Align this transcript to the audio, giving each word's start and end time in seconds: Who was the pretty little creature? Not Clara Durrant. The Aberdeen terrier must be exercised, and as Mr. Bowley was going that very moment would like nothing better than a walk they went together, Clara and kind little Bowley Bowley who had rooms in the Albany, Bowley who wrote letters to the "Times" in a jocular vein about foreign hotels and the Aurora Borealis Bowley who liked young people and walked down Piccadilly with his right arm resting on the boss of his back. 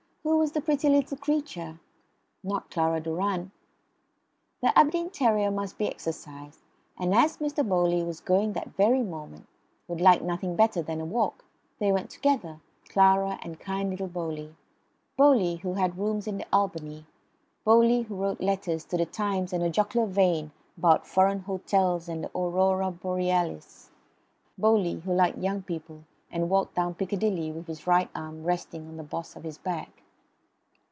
Who 0.23 0.37
was 0.37 0.51
the 0.51 0.61
pretty 0.61 0.87
little 0.87 1.17
creature? 1.17 1.79
Not 2.43 2.69
Clara 2.69 3.01
Durrant. 3.01 3.49
The 4.61 4.77
Aberdeen 4.77 5.09
terrier 5.09 5.49
must 5.49 5.79
be 5.79 5.87
exercised, 5.87 6.59
and 6.95 7.15
as 7.15 7.37
Mr. 7.37 7.67
Bowley 7.67 8.03
was 8.03 8.19
going 8.21 8.53
that 8.53 8.75
very 8.75 9.01
moment 9.01 9.47
would 9.87 9.99
like 9.99 10.21
nothing 10.21 10.55
better 10.55 10.83
than 10.83 11.01
a 11.01 11.05
walk 11.05 11.43
they 11.79 11.91
went 11.91 12.11
together, 12.11 12.59
Clara 12.87 13.39
and 13.41 13.59
kind 13.59 13.89
little 13.89 14.07
Bowley 14.07 14.55
Bowley 15.17 15.55
who 15.55 15.73
had 15.73 15.97
rooms 15.97 16.27
in 16.27 16.37
the 16.37 16.45
Albany, 16.53 17.07
Bowley 17.65 18.03
who 18.03 18.15
wrote 18.15 18.39
letters 18.41 18.85
to 18.85 18.97
the 18.97 19.07
"Times" 19.07 19.51
in 19.53 19.63
a 19.63 19.71
jocular 19.71 20.05
vein 20.05 20.51
about 20.77 21.07
foreign 21.07 21.39
hotels 21.41 22.07
and 22.07 22.23
the 22.23 22.29
Aurora 22.35 22.91
Borealis 22.91 23.89
Bowley 24.55 24.99
who 24.99 25.13
liked 25.15 25.39
young 25.39 25.63
people 25.63 26.03
and 26.31 26.47
walked 26.49 26.75
down 26.75 26.93
Piccadilly 26.93 27.51
with 27.51 27.65
his 27.65 27.87
right 27.87 28.09
arm 28.13 28.43
resting 28.43 28.87
on 28.87 28.97
the 28.97 29.03
boss 29.03 29.35
of 29.35 29.43
his 29.43 29.57
back. 29.57 29.89